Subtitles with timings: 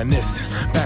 [0.00, 0.39] reminiscing.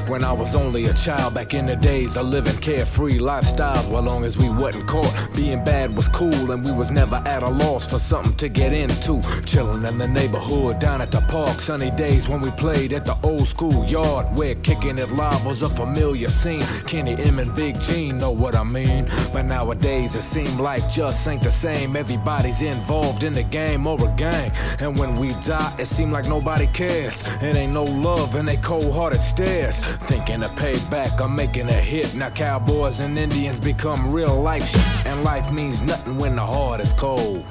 [0.05, 3.89] Back when I was only a child, back in the days of living carefree lifestyles,
[3.89, 5.11] while long as we wasn't caught.
[5.34, 8.74] Being bad was cool, and we was never at a loss for something to get
[8.74, 9.23] into.
[9.46, 13.17] Chilling in the neighborhood, down at the park, sunny days when we played at the
[13.23, 16.67] old school yard, where kicking it live was a familiar scene.
[16.86, 19.07] Kenny M and Big Gene know what I mean.
[19.33, 21.96] But nowadays it seems like just ain't the same.
[21.96, 26.27] Everybody's involved in the game or a gang, and when we die, it seems like
[26.27, 27.23] nobody cares.
[27.40, 29.80] It ain't no love and they cold-hearted stares.
[30.02, 32.14] Thinking of payback, I'm making a hit.
[32.14, 36.80] Now cowboys and Indians become real life shit, and life means nothing when the heart
[36.80, 37.44] is cold.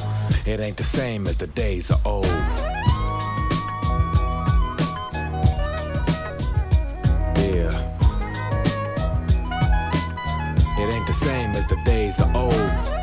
[0.45, 2.25] It ain't the same as the days of old.
[7.45, 7.79] Yeah.
[10.77, 13.02] It ain't the same as the days of old.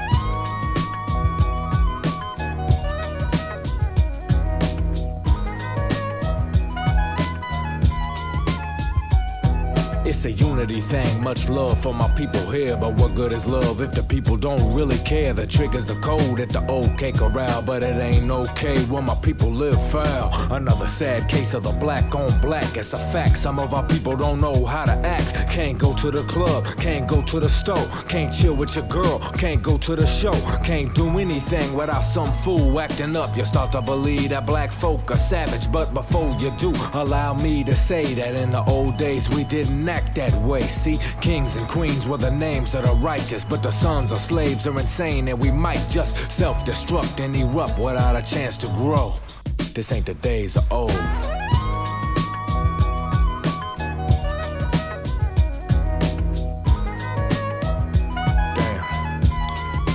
[10.68, 12.76] It's thing, much love for my people here.
[12.76, 15.32] But what good is love if the people don't really care?
[15.32, 19.50] The trigger's the code at the OK corral, but it ain't okay when my people
[19.50, 20.30] live foul.
[20.52, 22.76] Another sad case of the black on black.
[22.76, 25.50] It's a fact, some of our people don't know how to act.
[25.50, 29.18] Can't go to the club, can't go to the store, can't chill with your girl,
[29.38, 33.34] can't go to the show, can't do anything without some fool acting up.
[33.34, 37.64] You start to believe that black folk are savage, but before you do, allow me
[37.64, 40.49] to say that in the old days we didn't act that way.
[40.58, 44.66] See, kings and queens were the names of the righteous, but the sons of slaves
[44.66, 49.14] are insane, and we might just self destruct and erupt without a chance to grow.
[49.74, 50.90] This ain't the days of old.
[50.90, 51.22] Damn,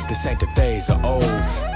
[0.08, 1.75] this ain't the days of old.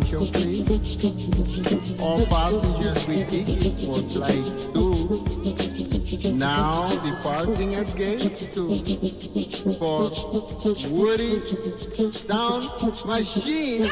[0.00, 2.00] Have your please?
[2.00, 4.44] All passengers with tickets for flight
[4.74, 5.24] two.
[6.34, 8.78] Now departing at gate two
[9.78, 10.10] for
[10.90, 11.46] Woody's
[12.16, 12.70] Sound
[13.06, 13.90] Machine.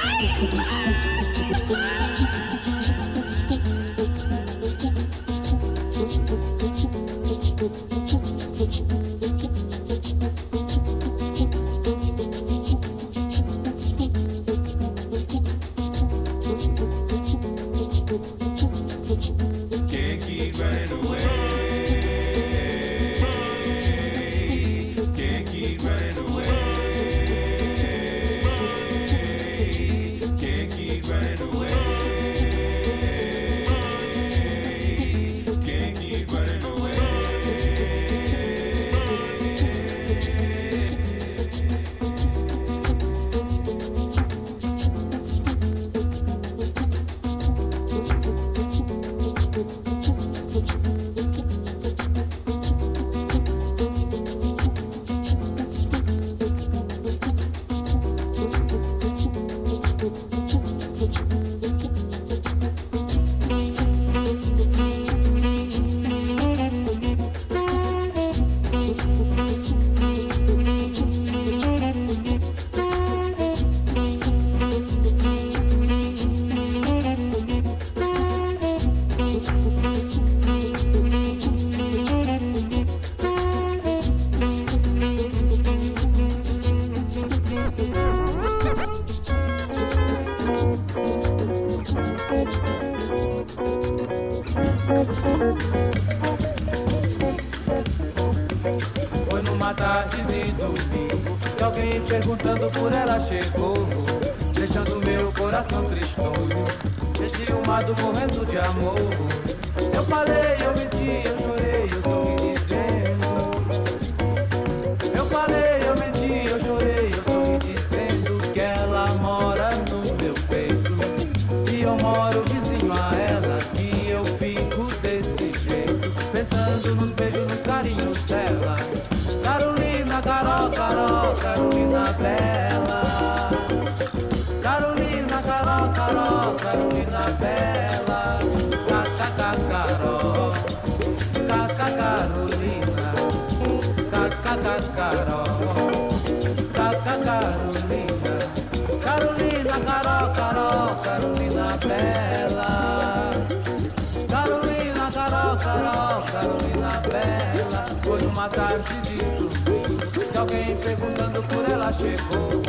[156.42, 162.62] Carolina Bela Foi numa tarde de domingo Que alguém perguntando por ela chegou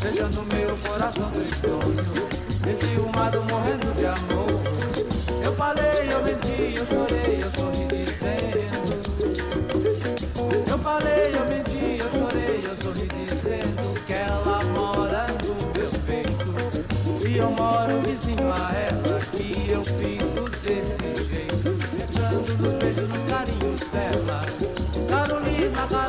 [0.00, 4.46] Deixando meu coração tristonho Enciumado, morrendo de amor.
[5.42, 7.41] Eu falei, eu menti, eu chorei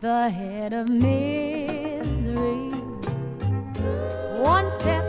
[0.00, 2.70] the head of misery.
[4.42, 5.04] One step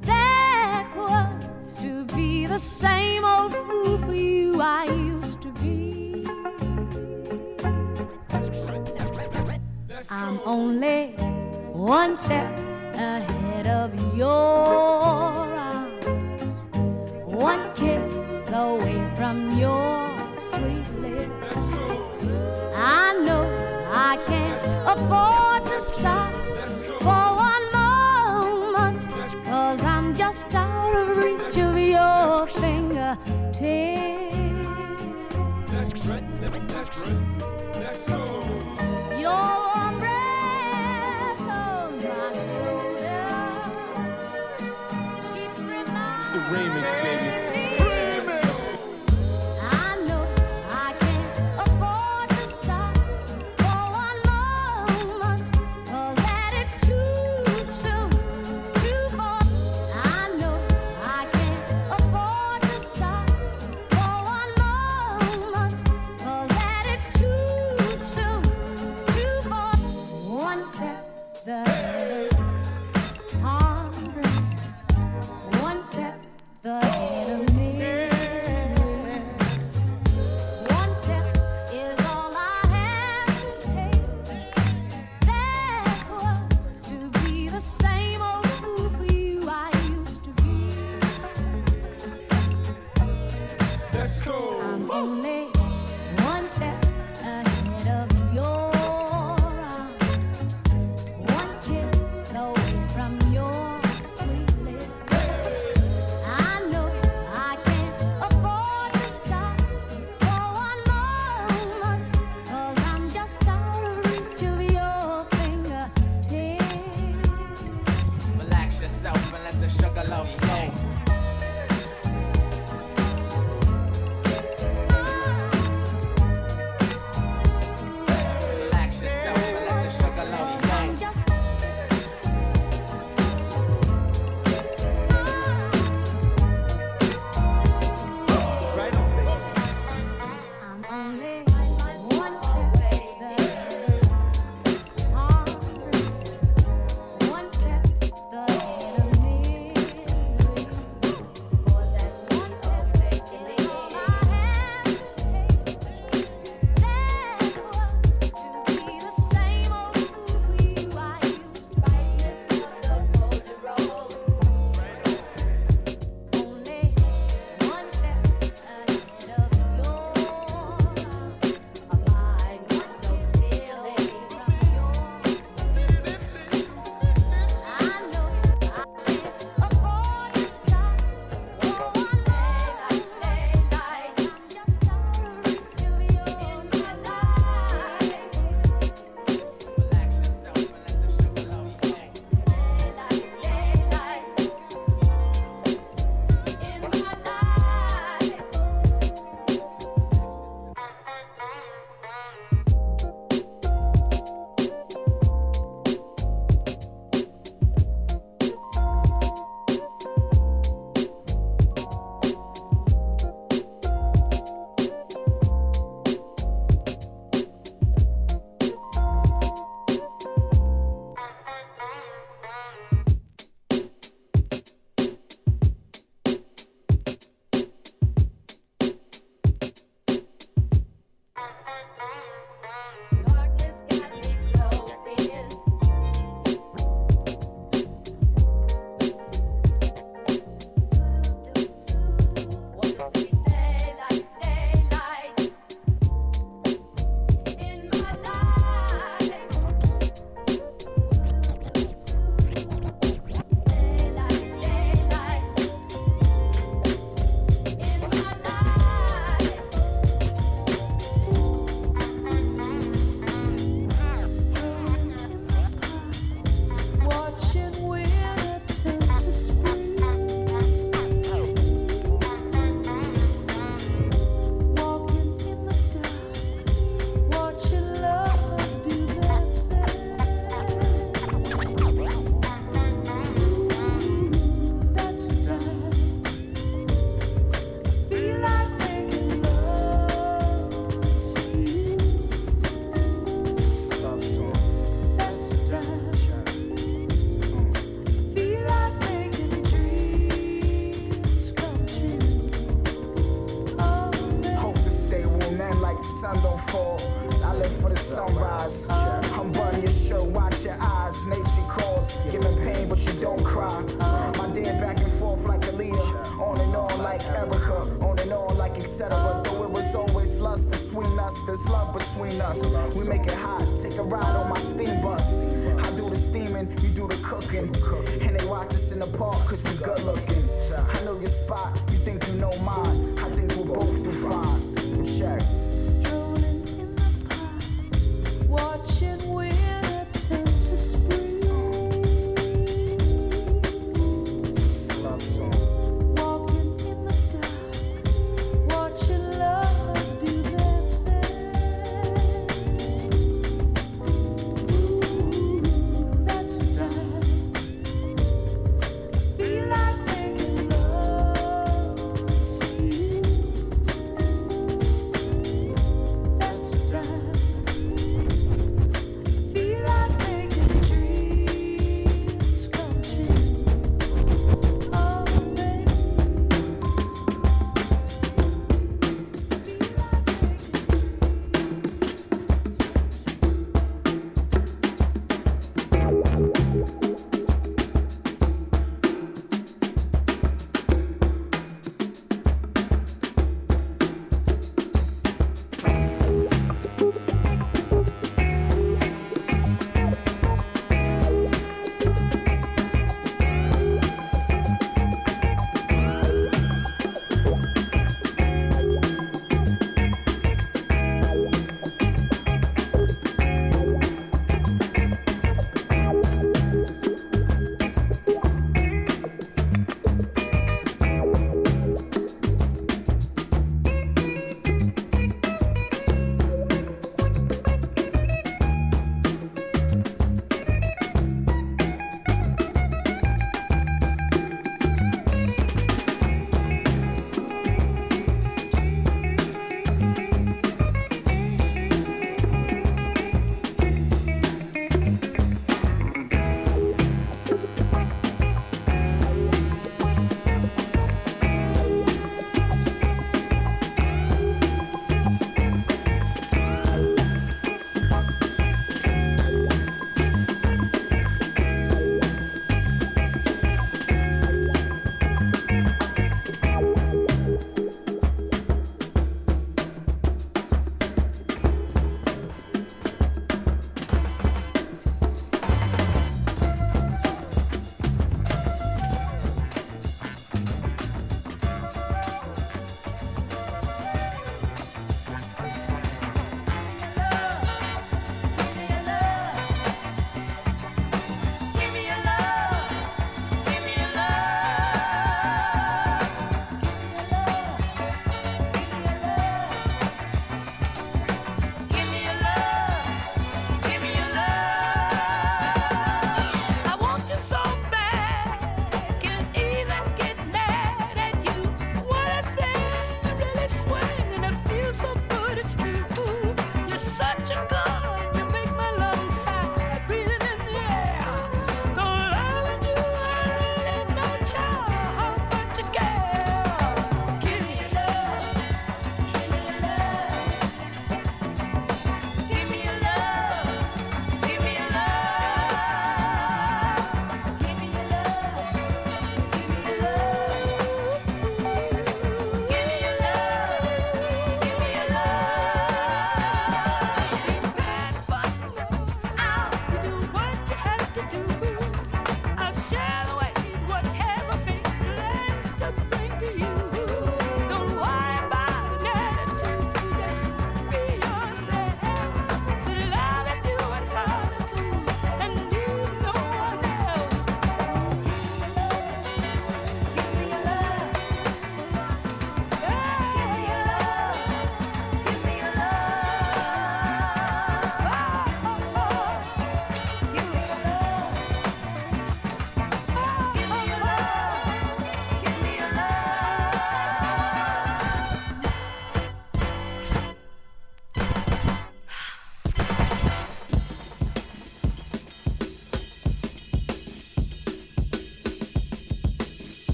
[0.00, 6.26] backwards to be the same old fool for you I used to be.
[10.10, 11.10] I'm only
[11.72, 12.53] one step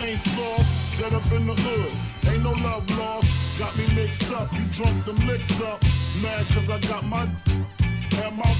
[0.00, 1.92] ain't soft, get up in the hood.
[2.32, 3.58] Ain't no love lost.
[3.58, 5.82] Got me mixed up, you drunk the mix up.
[6.22, 7.28] Mad cause I got my
[8.22, 8.54] and my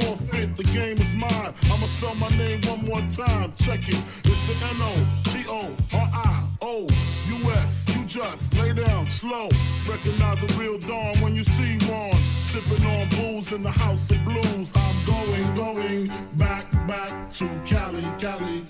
[0.00, 1.54] forfeit, the game is mine.
[1.64, 3.52] I'ma spell my name one more time.
[3.58, 4.02] Check it.
[4.24, 4.92] It's the N O
[5.24, 6.80] T O R I O
[7.28, 7.84] U S.
[7.88, 9.48] You just lay down slow.
[9.88, 12.14] Recognize a real dawn when you see one.
[12.50, 14.68] Sipping on booze in the house of blues.
[14.74, 18.64] I'm going, going back, back to Cali, Cali.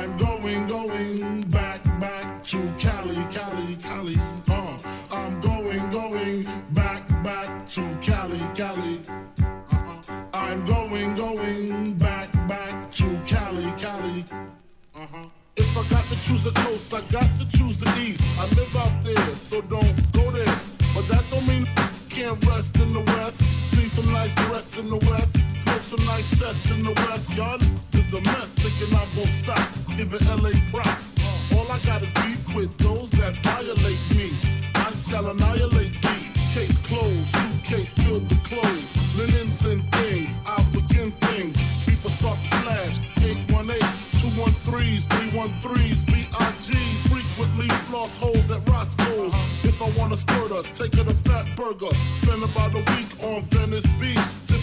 [0.00, 4.16] I'm going, going back, back to Cali, Cali, Cali.
[4.48, 4.78] Uh,
[5.12, 9.02] I'm going, going back, back to Cali, Cali.
[10.32, 14.24] I'm going, going back, back to Cali, Cali.
[14.94, 15.26] Uh-huh.
[15.56, 18.24] If I got to choose the coast, I got to choose the east.
[18.38, 20.56] I live out there, so don't go there.
[20.94, 21.66] But that don't mean
[22.08, 23.38] can't rest in the west.
[23.72, 25.36] See some nice rest in the west.
[25.90, 27.34] Some nice sets in the west.
[27.34, 29.66] Y'all is a mess, thinking I won't stop.
[29.96, 31.02] Giving LA props.
[31.52, 34.30] All I got is beef with those that violate me.
[34.76, 36.30] I shall annihilate thee.
[36.54, 38.86] Case closed, suitcase filled with clothes.
[39.18, 41.58] Linens and things, I begin things.
[41.84, 42.96] People start to flash.
[43.18, 43.80] 818,
[44.22, 46.72] 213s, 313s, B.I.G.
[47.10, 49.34] Frequently floss holes at Roscoe's.
[49.64, 51.92] If I wanna a squirter, take her to Fatburger.
[52.22, 53.86] Spend about a week on Venice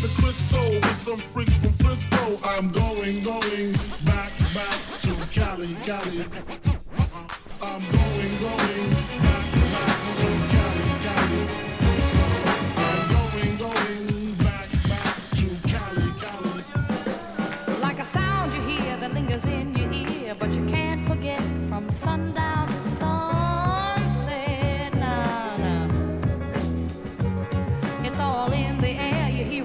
[0.02, 0.12] Beach.
[0.12, 2.40] Sipping Crisco with some freaks from Frisco.
[2.48, 3.74] I'm going, going
[4.06, 6.77] back, back to Cali, Cali.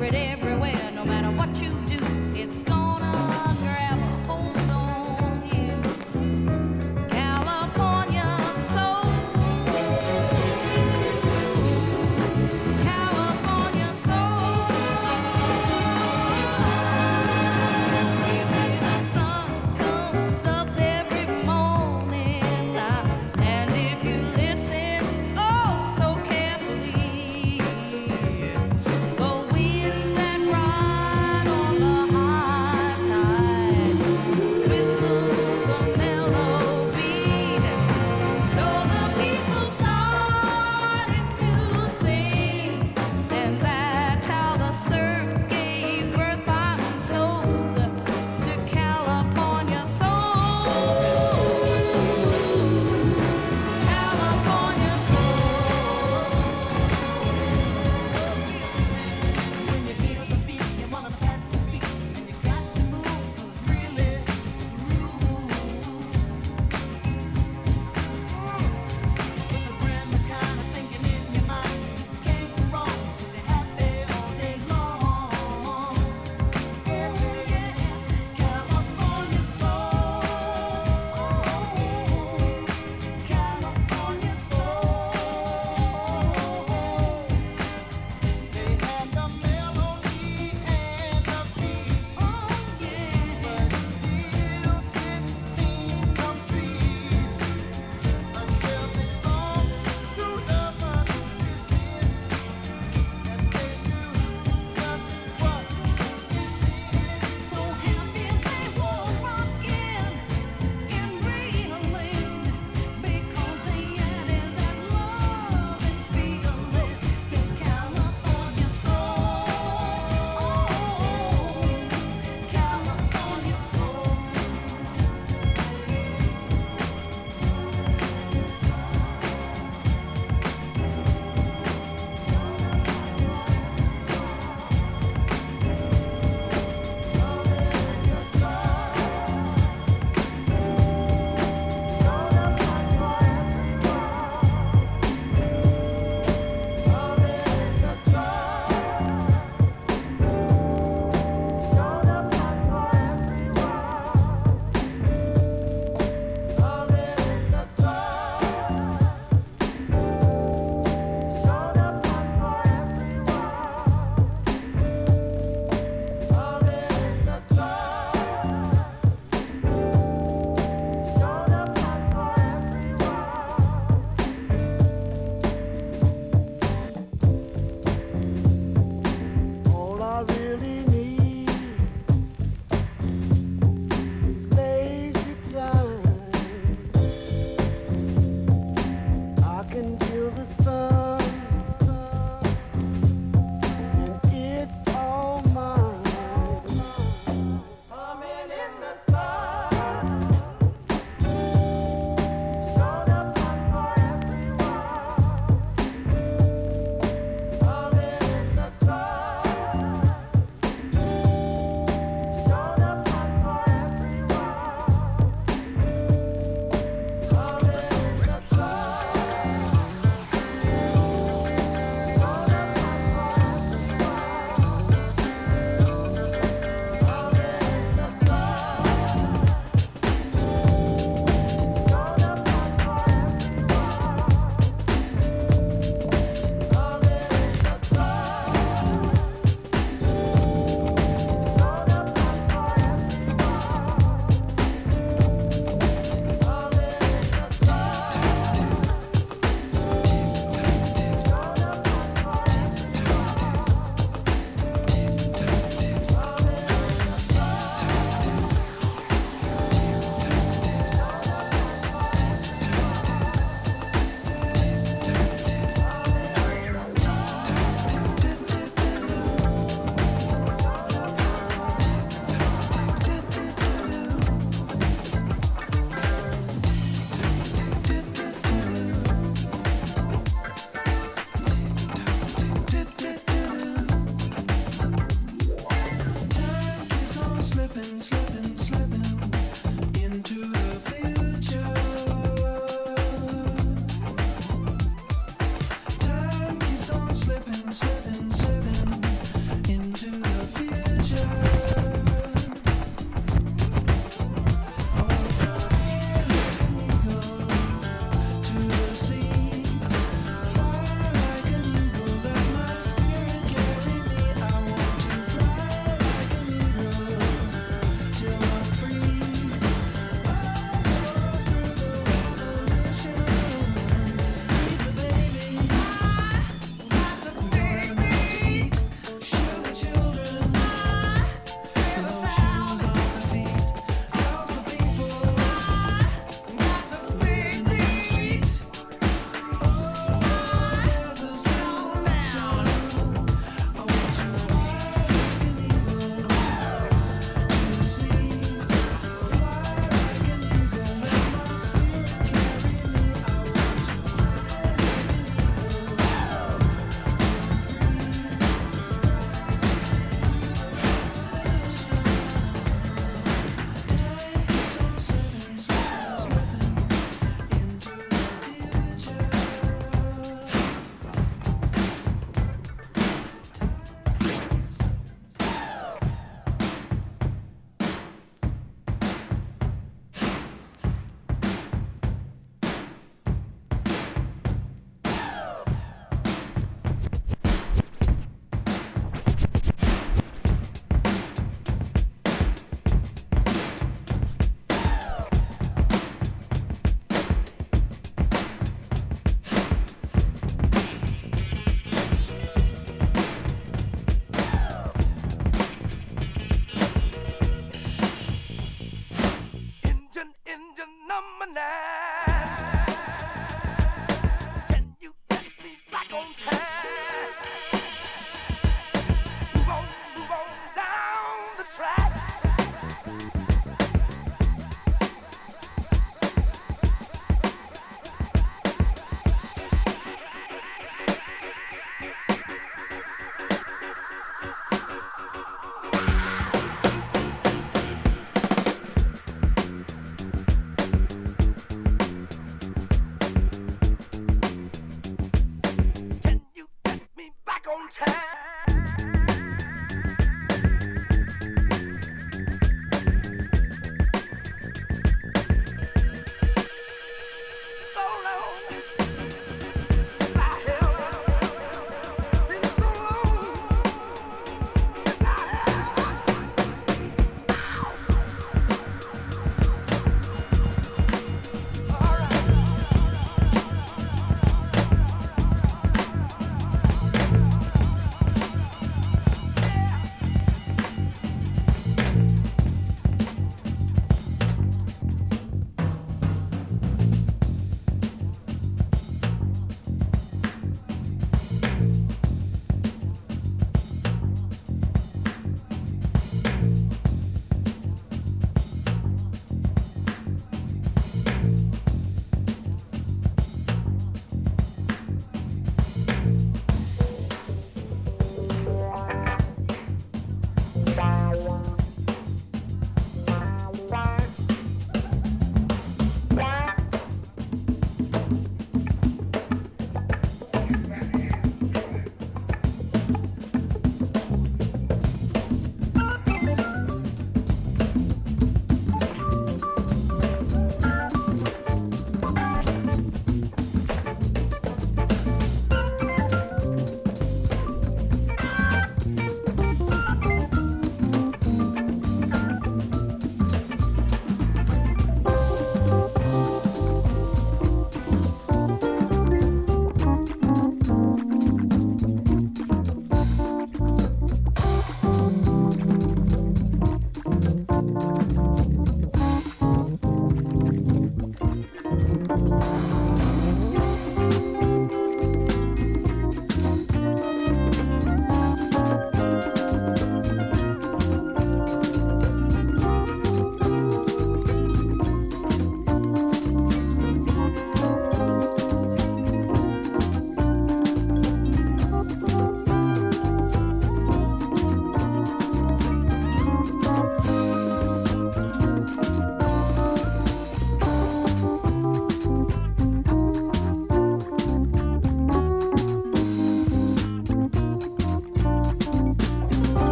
[0.00, 0.29] favorite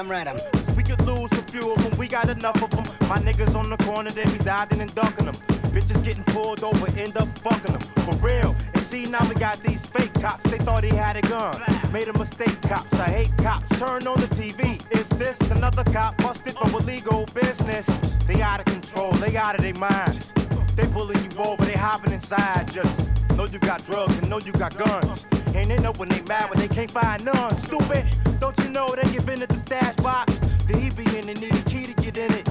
[0.00, 0.76] Damn right, I'm.
[0.76, 2.84] We could lose a few of them, we got enough of them.
[3.06, 5.34] My niggas on the corner, they be dodging and ducking them.
[5.74, 7.82] Bitches getting pulled over, end up fucking them.
[8.06, 8.56] For real.
[8.72, 10.50] And see, now we got these fake cops.
[10.50, 11.54] They thought he had a gun.
[11.92, 12.94] Made a mistake, cops.
[12.94, 13.78] I hate cops.
[13.78, 14.80] Turn on the TV.
[14.90, 17.84] Is this another cop busted for illegal business?
[18.26, 20.32] They out of control, they out of their minds.
[20.76, 22.72] They pulling you over, they hopping inside.
[22.72, 25.26] Just know you got drugs and know you got guns.
[25.54, 27.54] And they know when they mad when they can't find none.
[27.58, 28.06] Stupid,
[28.40, 30.40] don't you know they give in the stash box?
[30.66, 32.48] The he be in and need a key to get in it.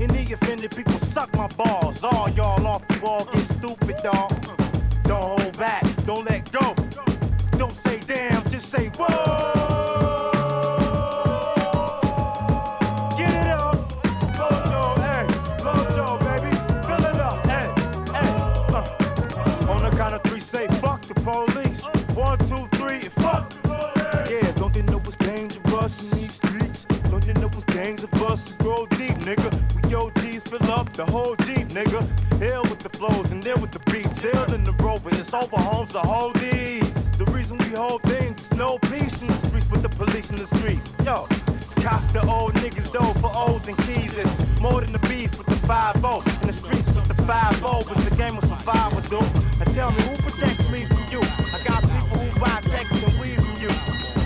[0.00, 2.02] Any offended people suck my balls.
[2.02, 4.30] All y'all off the wall get stupid, dog.
[5.04, 6.74] Don't hold back, don't let go.
[7.58, 9.77] Don't say damn, just say whoa.
[35.28, 37.10] It's over homes to hold these.
[37.18, 40.36] The reason we hold things is no peace in the streets with the police in
[40.36, 40.80] the street.
[41.04, 44.16] Yo, it's cops the old niggas though for O's and keys.
[44.16, 45.96] It's more than the beef with the 5
[46.40, 49.20] In the streets with the 5 It's a game of survival, dude.
[49.60, 51.20] Now tell me who protects me from you?
[51.20, 53.68] I got people who buy texts and weed from you.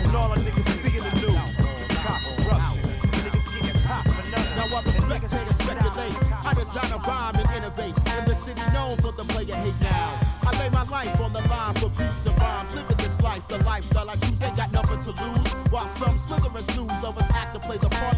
[0.06, 1.34] And all the niggas see in the news.
[1.82, 2.78] It's cop corruption.
[3.26, 4.54] Niggas getting popped for nothing.
[4.54, 6.14] Now other spectators speculate.
[6.46, 7.96] I design a rhyme and innovate.
[8.06, 10.31] In the city known for the player hate now.
[10.52, 12.74] I lay my life on the line for beats and rhymes.
[12.74, 15.52] Living this life, the lifestyle I choose, ain't got nothing to lose.
[15.70, 16.66] While some slither and
[17.04, 18.11] of us act to play the part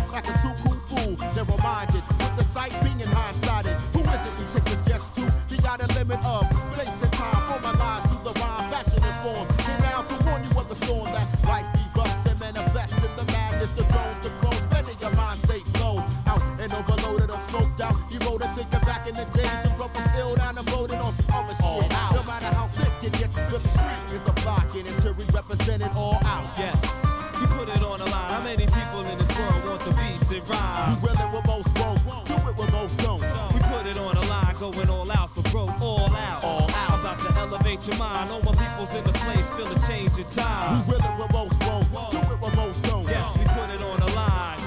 [30.44, 31.02] the rhymes?
[31.02, 33.20] will it with most won't, do it with most don't.
[33.52, 36.44] We put it on the line, going all out for broke, all out.
[36.44, 37.00] All out.
[37.00, 38.30] About to elevate your mind.
[38.30, 40.86] All my people's in the place, feel a change in time.
[40.86, 43.06] will it with most won't, do it with most don't.
[43.08, 44.58] Yes, we put it on the line.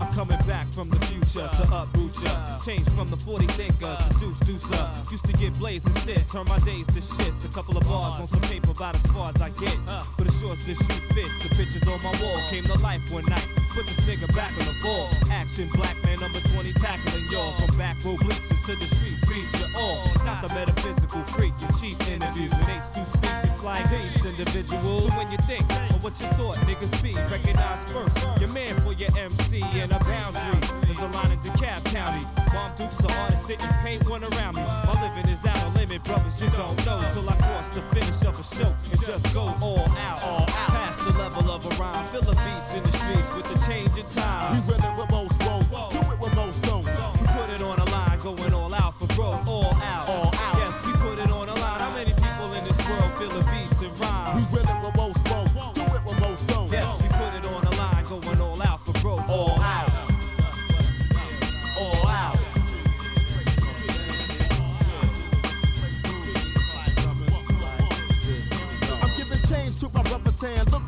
[0.00, 2.58] I'm coming back from the future to uproot ya.
[2.64, 5.10] Change from the 40 thinker to deuce deucer.
[5.10, 7.44] Used to get blazed and sit, turn my days to shits.
[7.44, 9.76] A couple of bars on some paper, about as far as I get.
[10.16, 13.02] But as sure as this shoot fits, the pictures on my wall came to life
[13.12, 13.61] one night.
[13.72, 15.08] Put this nigga back on the ball.
[15.30, 17.52] Action black man number 20 tackling y'all.
[17.56, 20.04] From back row bleachers to the streets, feature all.
[20.28, 23.32] Not the metaphysical freak, your cheap interviews with H2 speak.
[23.44, 25.08] It's like these individuals.
[25.08, 28.92] So when you think of what you thought niggas be, recognize first your man for
[28.92, 30.60] your MC and a boundary.
[30.84, 32.28] There's a line in DeKalb County.
[32.52, 34.62] Bomb Dukes, the artist, didn't paint one around me.
[34.84, 37.00] My living is out of limit, brothers, you don't know.
[37.08, 40.20] Till I cross the finish of a show and just go all out.
[40.28, 40.71] All out.
[41.02, 42.04] The level of a rhyme.
[42.04, 44.66] Fill the beats in the streets with the change in We time.
[44.68, 45.31] will it with most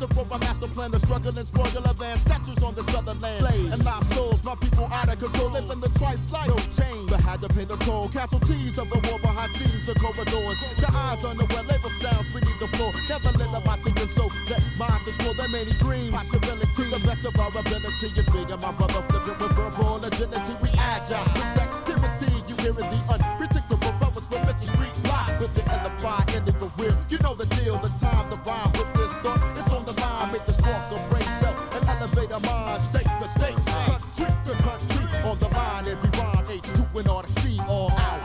[0.07, 3.39] for my master plan, the struggling spoiler van, settlers on this other land.
[3.39, 6.47] Slaves and my souls, my people out of control, living the trife life.
[6.47, 8.09] No change, but had to pay the toll.
[8.09, 10.57] Casualties of the war behind scenes of corridors.
[10.77, 12.91] The eyes on the well, labor sounds beneath the floor.
[13.09, 16.11] Never let up my thinking so that minds explore their many dreams.
[16.11, 20.03] Possibility, to the best of our ability is big, and my brother flipping with verbal
[20.03, 20.53] agility.
[20.61, 22.31] We agile with dexterity.
[22.47, 26.69] You hear it, the unpredictable brothers from Mitchell Street block with the LFI ending for
[26.77, 26.95] real.
[27.09, 29.41] You know the deal, the time to rhyme with this thought.
[29.57, 29.64] It's the
[30.35, 32.81] make the spark of brain cells and elevate mind,
[34.45, 35.29] to country to.
[35.29, 37.07] On the line, every rhyme, H2 and
[37.69, 38.21] all out.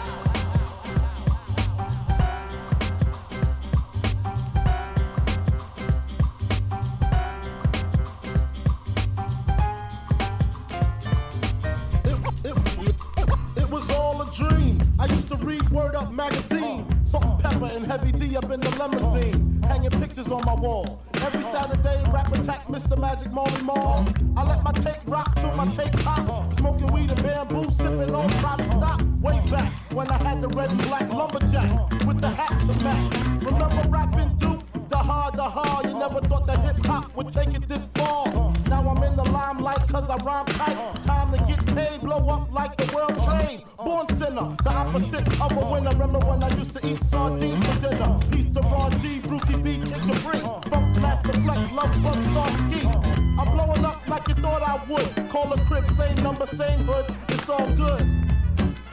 [12.05, 14.81] It, it, it was all a dream.
[14.99, 16.87] I used to read Word Up magazine.
[17.05, 19.63] Salt-N-Pepa and Heavy D up in the limousine.
[19.63, 20.90] Hanging pictures on my wall.
[22.31, 22.97] Mr.
[22.99, 24.07] Magic Marley Marl.
[24.37, 26.53] I let my tape rock till my tape pop.
[26.55, 29.01] Smoking weed and bamboo, sipping on private stock.
[29.21, 33.15] Way back when I had the red and black lumberjack with the hat to match.
[33.43, 34.61] Remember rapping Duke?
[34.89, 35.87] The hard, the hard.
[35.87, 38.27] You never thought that hip hop would take it this far.
[38.69, 41.03] Now I'm in the limelight cause I rhyme tight.
[41.03, 43.65] Time to get paid, blow up like the world trade.
[43.77, 45.91] Born sinner, the opposite of a winner.
[45.91, 48.21] Remember when I used to eat sardines for dinner?
[54.71, 55.29] I would.
[55.31, 57.13] Call a crib, same number, same hood.
[57.31, 58.07] It's all good.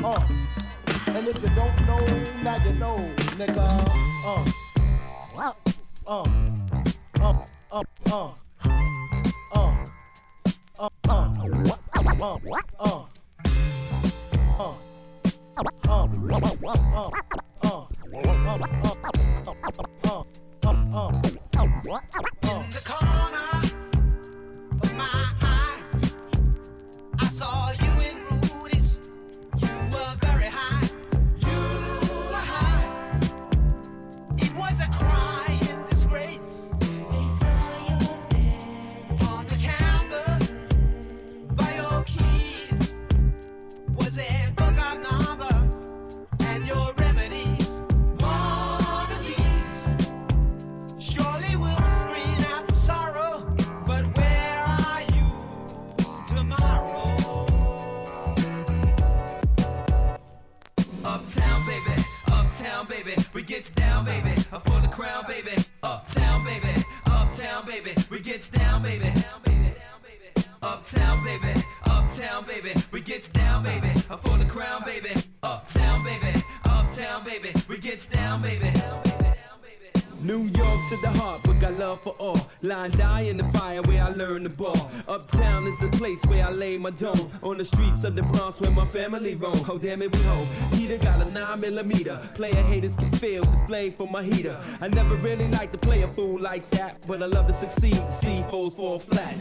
[0.04, 0.20] Uh.
[1.06, 2.04] And if you don't know,
[2.42, 2.98] now you know,
[3.38, 4.07] nigga.
[80.28, 82.38] New York to the heart, but got love for all.
[82.62, 84.92] Line die in the fire where I learn the ball.
[85.08, 87.32] Uptown is the place where I lay my dome.
[87.44, 89.64] On the streets of the Bronx where my family roam.
[89.70, 90.46] Oh damn it, we home.
[90.74, 92.20] Peter got a 9 millimeter.
[92.36, 94.60] Player haters can feel the flame from my heater.
[94.82, 98.02] I never really like to play a fool like that, but I love to succeed.
[98.22, 99.34] See foes fall flat,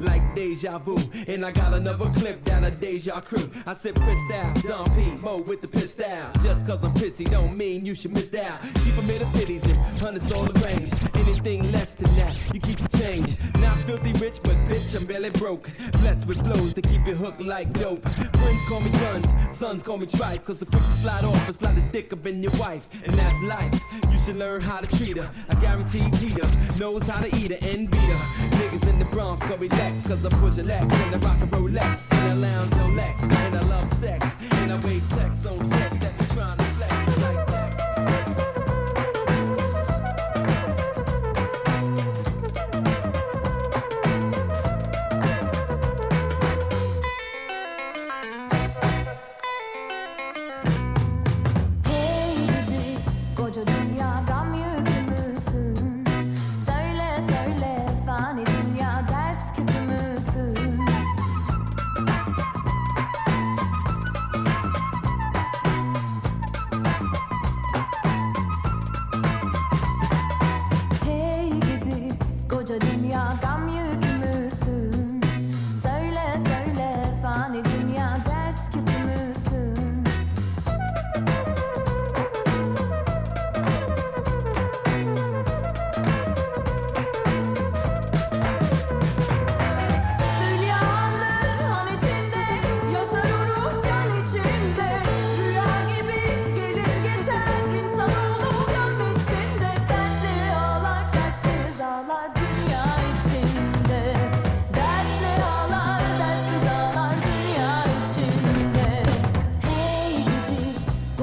[0.00, 0.96] like deja vu.
[1.26, 3.50] And I got another clip down a deja crew.
[3.66, 5.68] I pissed out, Don P, Mo with the
[6.00, 6.34] out.
[6.42, 8.60] Just cause I'm pissy don't mean you should miss out.
[8.62, 11.11] Keep 'em in the pitties and hundreds all the range.
[11.14, 13.36] Anything less than that, you keep the change.
[13.60, 15.70] Not filthy rich, but bitch, I'm barely broke.
[16.00, 18.08] Blessed with flows to keep it hooked like dope.
[18.08, 20.44] Friends call me guns, sons call me tripe.
[20.44, 22.88] Cause the quick slide off is a dick up in your wife.
[23.04, 23.80] And that's life.
[24.10, 25.30] You should learn how to treat her.
[25.48, 26.48] I guarantee Peter
[26.78, 28.56] knows how to eat her and beat her.
[28.56, 31.46] Niggas in the Bronx go relax, cause I push a Lex and I rock a
[31.46, 32.06] Rolex.
[32.12, 34.26] And I lounge on Lex, and I love sex.
[34.52, 36.61] And I wait text on sex that we trying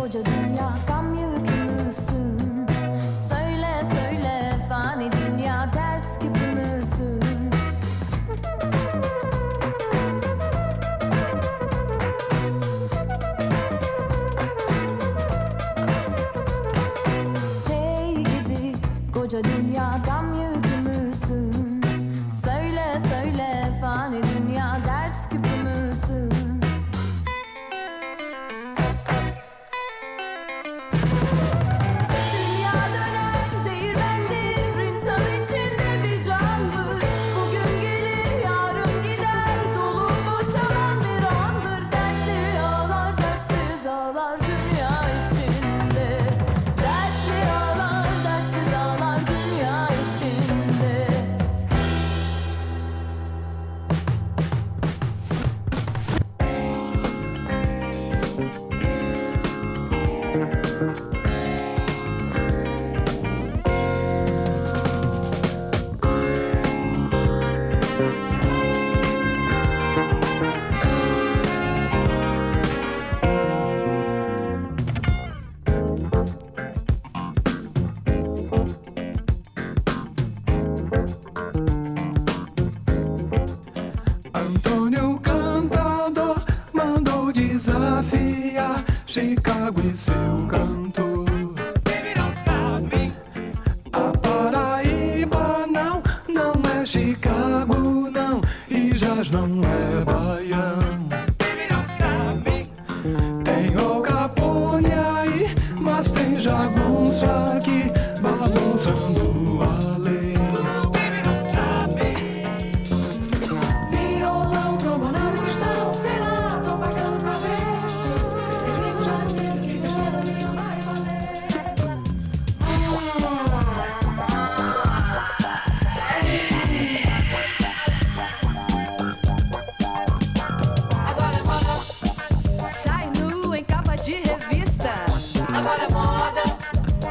[0.09, 2.67] koca dünya gam yükü müsün?
[3.29, 7.21] Söyle söyle fani dünya dert gibi müsün?
[17.67, 18.71] Hey gidi
[19.13, 20.18] koca dünya gam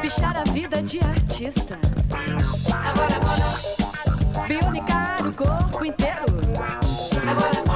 [0.01, 1.77] Espichar a vida de artista.
[2.71, 4.47] Agora mora.
[4.47, 6.25] Bionicar o corpo inteiro.
[7.27, 7.68] Agora mora.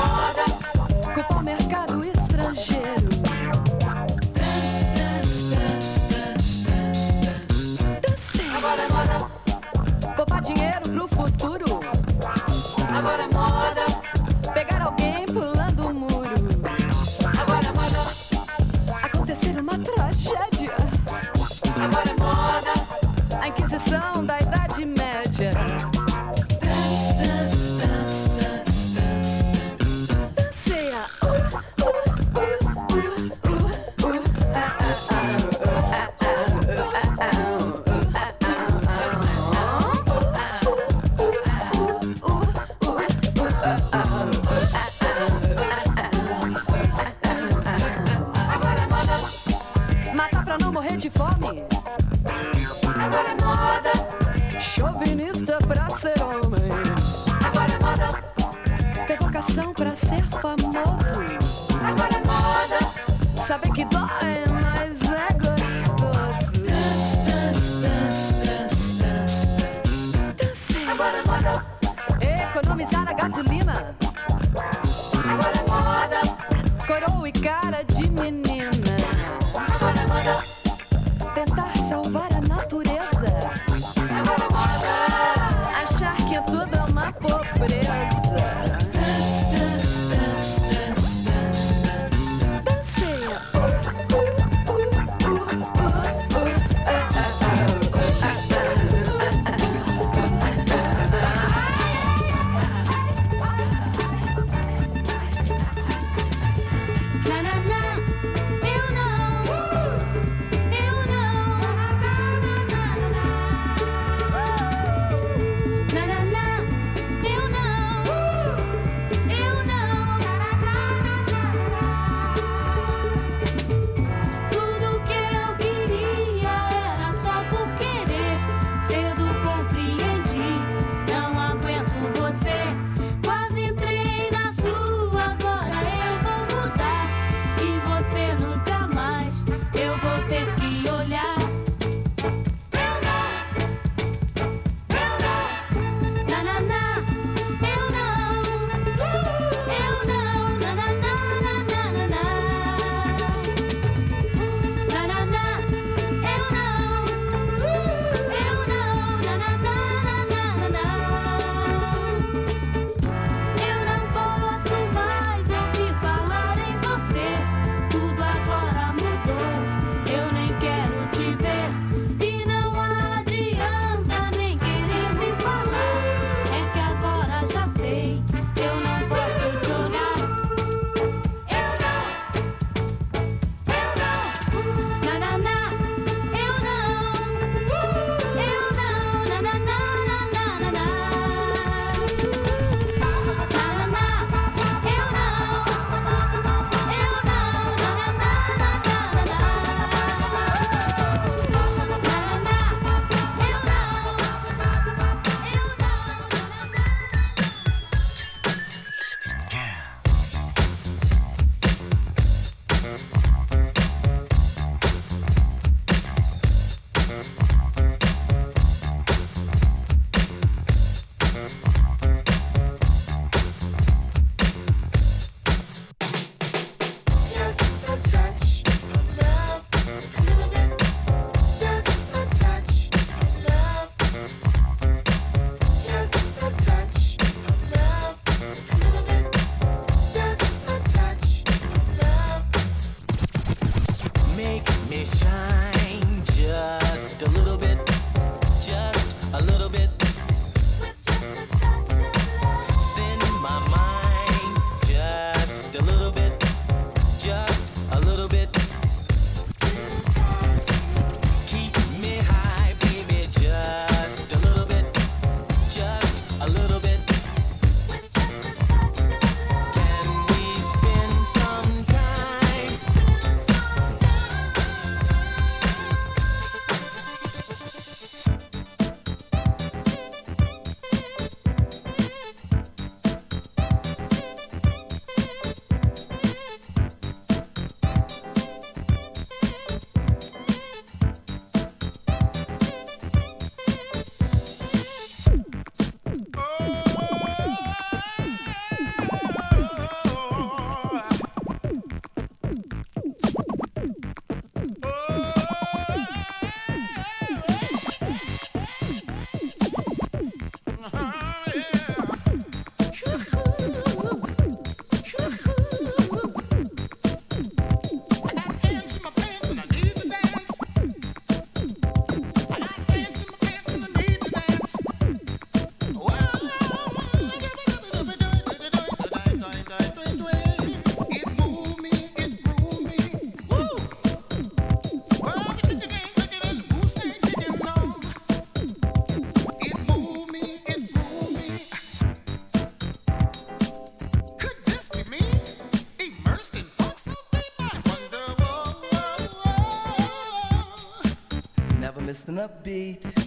[352.43, 353.22] Never missed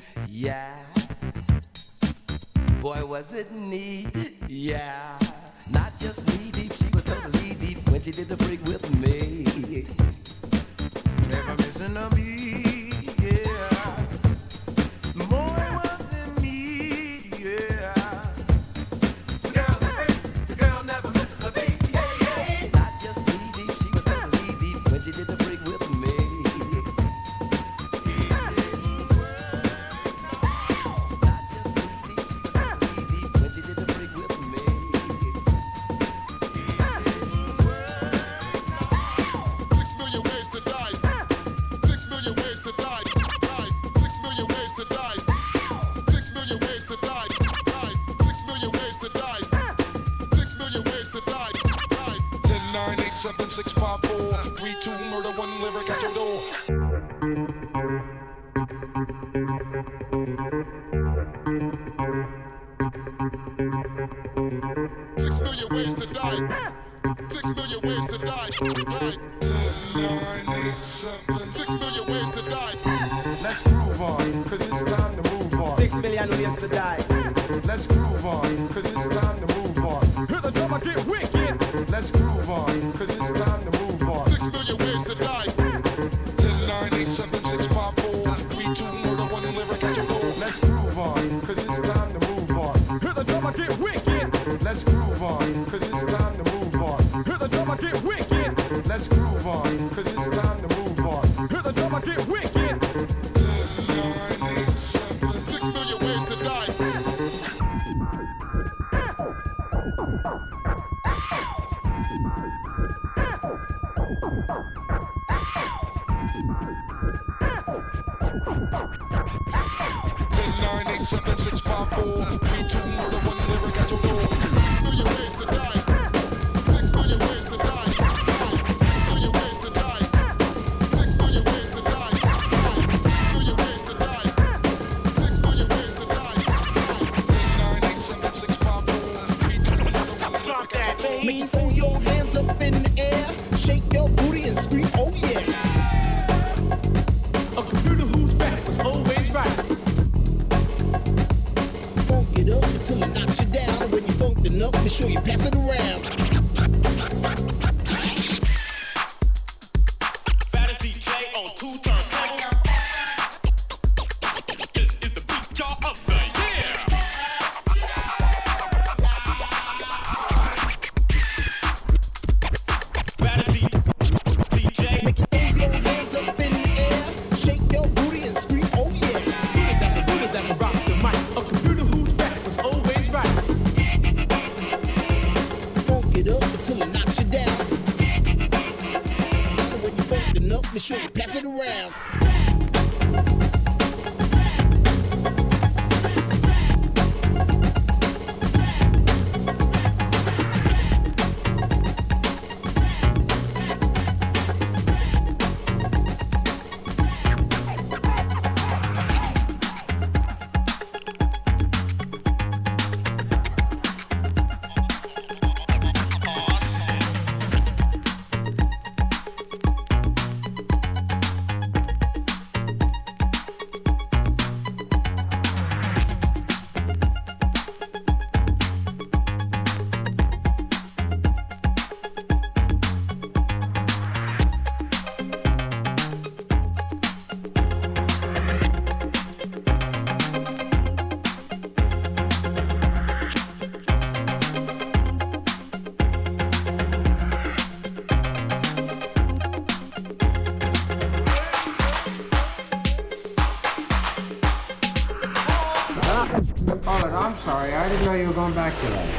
[258.17, 259.16] You were going back to that.